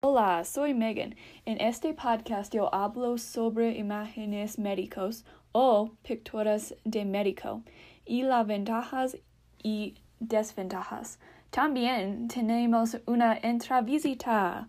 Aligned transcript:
Hola, 0.00 0.44
soy 0.44 0.74
Megan. 0.74 1.16
En 1.44 1.60
este 1.60 1.92
podcast 1.92 2.54
yo 2.54 2.72
hablo 2.72 3.18
sobre 3.18 3.76
imágenes 3.76 4.56
médicos 4.56 5.24
o 5.50 5.90
picturas 6.04 6.72
de 6.84 7.04
médico 7.04 7.62
y 8.06 8.22
las 8.22 8.46
ventajas 8.46 9.16
y 9.60 9.96
desventajas. 10.20 11.18
También 11.50 12.28
tenemos 12.28 12.96
una 13.06 13.38
entrevista. 13.38 14.68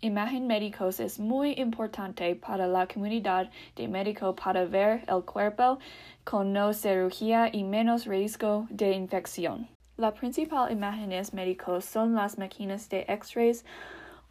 Imagen 0.00 0.46
médicos 0.46 0.98
es 0.98 1.20
muy 1.20 1.52
importante 1.58 2.34
para 2.34 2.66
la 2.66 2.86
comunidad 2.86 3.50
de 3.76 3.86
médico 3.86 4.34
para 4.34 4.64
ver 4.64 5.04
el 5.08 5.26
cuerpo 5.26 5.78
con 6.24 6.54
no 6.54 6.72
cirugía 6.72 7.50
y 7.52 7.64
menos 7.64 8.06
riesgo 8.06 8.66
de 8.70 8.92
infección. 8.92 9.68
La 9.98 10.14
principal 10.14 10.72
imágenes 10.72 11.34
médicos 11.34 11.84
son 11.84 12.14
las 12.14 12.38
máquinas 12.38 12.88
de 12.88 13.04
X-rays 13.06 13.62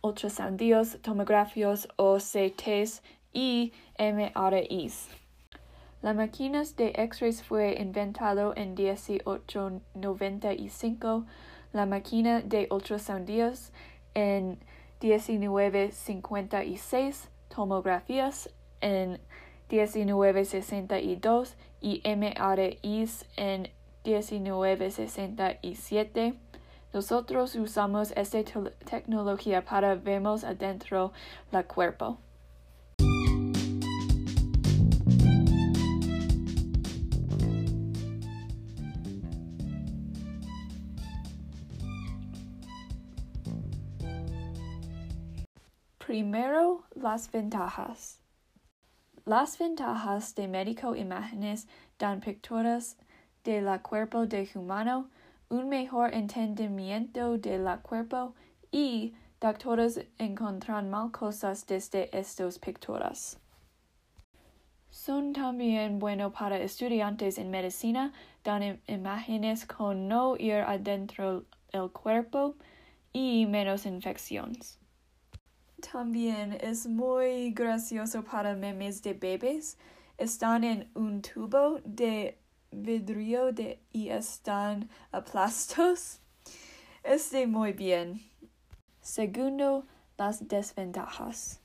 ultrasonidos, 0.04 1.00
tomografías 1.02 1.88
o 1.96 2.18
CTs 2.18 3.02
y 3.32 3.72
MRIs. 3.98 5.08
La 6.02 6.14
máquina 6.14 6.64
de 6.76 6.92
X-rays 6.96 7.42
fue 7.42 7.78
inventado 7.80 8.54
en 8.58 8.74
1895, 8.74 11.26
la 11.72 11.86
máquina 11.86 12.42
de 12.42 12.68
ultrasonidos 12.70 13.72
en 14.14 14.60
1956, 15.02 17.30
tomografías 17.48 18.50
en 18.82 19.22
1962 19.70 21.56
y 21.80 22.02
MRIs 22.06 23.26
en 23.38 23.70
1967. 24.04 26.34
Nosotros 26.94 27.56
usamos 27.56 28.12
esta 28.16 28.44
tecnología 28.86 29.66
para 29.66 29.96
vernos 29.96 30.44
adentro 30.44 31.12
la 31.52 31.64
cuerpo. 31.64 32.20
Primero, 45.98 46.84
las 46.94 47.32
ventajas. 47.32 48.20
Las 49.26 49.58
ventajas 49.58 50.36
de 50.36 50.48
médico 50.48 50.96
imágenes 50.96 51.68
dan 51.98 52.20
picturas 52.20 52.98
de 53.44 53.62
la 53.62 53.82
cuerpo 53.82 54.28
de 54.28 54.48
humano 54.54 55.10
un 55.54 55.70
mejor 55.70 56.16
entendimiento 56.16 57.38
de 57.38 57.60
la 57.60 57.78
cuerpo 57.78 58.34
y 58.72 59.14
doctores 59.40 60.04
encuentran 60.18 60.90
mal 60.90 61.12
cosas 61.12 61.68
desde 61.68 62.10
estos 62.18 62.58
picturas. 62.58 63.38
Son 64.90 65.32
también 65.32 66.00
bueno 66.00 66.32
para 66.32 66.58
estudiantes 66.58 67.38
en 67.38 67.52
medicina, 67.52 68.14
dan 68.44 68.82
imágenes 68.88 69.68
con 69.68 70.08
no 70.08 70.36
ir 70.38 70.56
adentro 70.56 71.46
el 71.72 71.92
cuerpo 71.92 72.56
y 73.12 73.46
menos 73.46 73.86
infecciones. 73.86 74.80
También 75.92 76.58
es 76.62 76.88
muy 76.88 77.52
gracioso 77.52 78.24
para 78.24 78.56
memes 78.56 79.04
de 79.04 79.14
bebés. 79.14 79.78
Están 80.18 80.64
en 80.64 80.90
un 80.96 81.22
tubo 81.22 81.80
de 81.86 82.40
vidrio 82.74 83.52
de, 83.52 83.80
y 83.92 84.10
están 84.10 84.90
aplastos. 85.12 86.20
Este 87.04 87.48
muy 87.48 87.74
bien. 87.74 88.22
Segundo, 89.02 89.86
las 90.18 90.48
desventajas. 90.48 91.60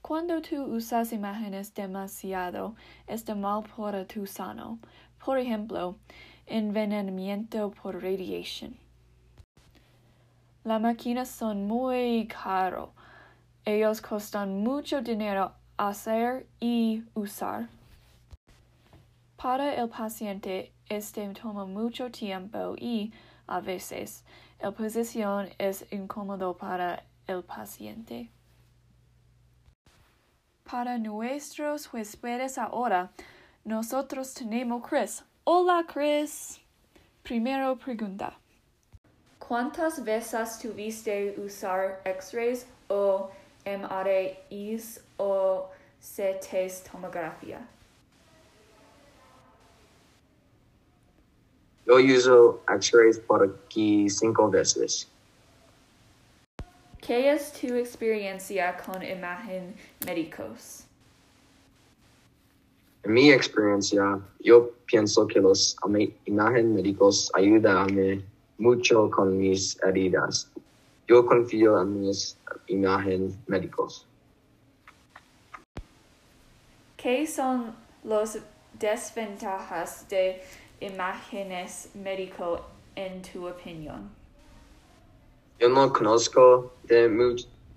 Cuando 0.00 0.40
tú 0.40 0.62
usas 0.62 1.12
imágenes 1.12 1.74
demasiado, 1.74 2.74
está 3.06 3.34
mal 3.34 3.64
para 3.76 4.06
tu 4.06 4.26
sano. 4.26 4.78
Por 5.22 5.38
ejemplo, 5.38 5.96
envenenamiento 6.46 7.70
por 7.72 8.02
radiación. 8.02 8.76
Las 10.64 10.80
máquinas 10.80 11.28
son 11.28 11.66
muy 11.66 12.26
caro. 12.28 12.92
Ellos 13.64 14.00
costan 14.00 14.62
mucho 14.62 15.02
dinero 15.02 15.52
hacer 15.76 16.46
y 16.60 17.02
usar. 17.14 17.68
Para 19.36 19.74
el 19.74 19.90
paciente, 19.90 20.72
este 20.88 21.28
toma 21.34 21.66
mucho 21.66 22.10
tiempo 22.10 22.74
y, 22.78 23.12
a 23.46 23.60
veces, 23.60 24.24
la 24.60 24.70
posición 24.70 25.50
es 25.58 25.84
incómodo 25.92 26.56
para 26.56 27.04
el 27.26 27.42
paciente. 27.42 28.30
Para 30.64 30.96
nuestros 30.96 31.92
huéspedes 31.92 32.56
ahora, 32.56 33.10
nosotros 33.64 34.32
tenemos 34.32 34.82
Chris. 34.88 35.22
Hola 35.44 35.84
Chris. 35.86 36.58
Primero 37.22 37.76
pregunta. 37.76 38.38
¿Cuántas 39.38 40.02
veces 40.02 40.58
tuviste 40.58 41.38
usar 41.38 42.00
X-rays 42.04 42.66
o 42.88 43.30
MRIs 43.66 45.04
o 45.18 45.68
CT 46.00 46.90
tomografía? 46.90 47.60
Yo 51.86 51.96
uso 51.96 52.60
X-rays 52.68 53.18
por 53.20 53.44
aquí 53.44 54.10
cinco 54.10 54.50
veces. 54.50 55.08
¿Qué 57.00 57.30
es 57.30 57.52
tu 57.52 57.74
experiencia 57.74 58.76
con 58.84 59.00
imagen 59.02 59.76
médicos? 60.04 60.84
En 63.04 63.12
mi 63.12 63.30
experiencia, 63.30 64.18
yo 64.40 64.72
pienso 64.86 65.28
que 65.28 65.38
los 65.38 65.76
imagen 66.24 66.74
médicos 66.74 67.30
ayudan 67.34 68.24
mucho 68.58 69.08
con 69.08 69.38
mis 69.38 69.80
heridas. 69.84 70.50
Yo 71.06 71.24
confío 71.24 71.80
en 71.80 72.00
mis 72.00 72.36
imagen 72.66 73.32
médicos. 73.46 74.04
¿Qué 76.96 77.24
son 77.28 77.76
los 78.02 78.38
desventajas 78.80 80.08
de 80.08 80.42
imágenes 80.80 81.90
médico 81.94 82.60
en 82.94 83.22
tu 83.22 83.48
opinión? 83.48 84.10
Yo 85.58 85.68
no 85.68 85.92
conozco 85.92 86.72
de 86.84 87.08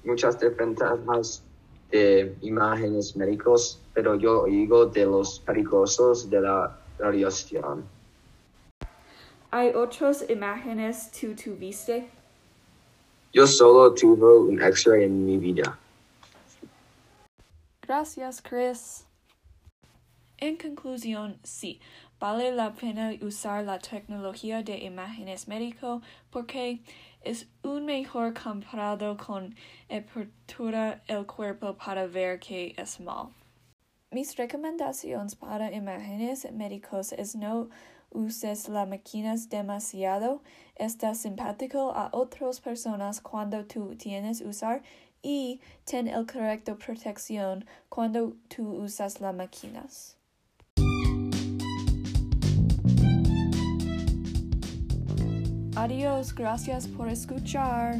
muchas 0.03 0.39
desventajas 0.39 1.43
de 1.91 2.35
imágenes 2.41 3.15
médicos, 3.15 3.79
pero 3.93 4.15
yo 4.15 4.41
oigo 4.41 4.85
de 4.85 5.05
los 5.05 5.39
peligrosos 5.39 6.29
de 6.29 6.41
la 6.41 6.77
radiación. 6.97 7.85
¿Hay 9.51 9.69
otras 9.73 10.29
imágenes 10.29 11.09
tú 11.11 11.33
tuviste? 11.35 12.09
Yo 13.33 13.47
solo 13.47 13.93
tuve 13.93 14.37
un 14.37 14.61
X-ray 14.61 15.05
en 15.05 15.25
mi 15.25 15.37
vida. 15.37 15.77
Gracias, 17.81 18.41
Chris. 18.41 19.05
En 20.41 20.55
conclusión, 20.55 21.37
sí, 21.43 21.81
vale 22.17 22.53
la 22.53 22.73
pena 22.73 23.11
usar 23.21 23.65
la 23.65 23.77
tecnología 23.77 24.63
de 24.63 24.77
imágenes 24.77 25.49
médico 25.49 26.01
porque 26.29 26.79
es 27.21 27.49
un 27.61 27.85
mejor 27.85 28.33
comparado 28.33 29.17
con 29.17 29.53
apertura 29.89 31.03
el 31.07 31.25
cuerpo 31.25 31.75
para 31.75 32.07
ver 32.07 32.39
que 32.39 32.73
es 32.77 33.01
mal. 33.01 33.31
Mis 34.11 34.37
recomendaciones 34.37 35.35
para 35.35 35.73
imágenes 35.73 36.49
médicos 36.53 37.11
es 37.11 37.35
no 37.35 37.69
uses 38.09 38.69
las 38.69 38.87
máquinas 38.87 39.49
demasiado, 39.49 40.41
está 40.75 41.15
simpático 41.15 41.91
a 41.91 42.11
otras 42.13 42.61
personas 42.61 43.19
cuando 43.19 43.65
tú 43.65 43.95
tienes 43.97 44.39
usar 44.39 44.83
y 45.21 45.59
ten 45.83 46.07
el 46.07 46.25
correcto 46.25 46.77
protección 46.77 47.65
cuando 47.89 48.37
tú 48.47 48.83
usas 48.83 49.19
las 49.19 49.35
máquinas. 49.35 50.18
Adiós, 55.79 56.33
gracias 56.33 56.85
por 56.85 57.07
escuchar. 57.07 57.95